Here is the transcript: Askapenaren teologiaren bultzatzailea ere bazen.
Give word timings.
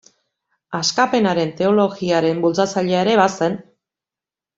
Askapenaren 0.77 1.51
teologiaren 1.59 2.41
bultzatzailea 2.47 3.03
ere 3.07 3.15
bazen. 3.21 3.59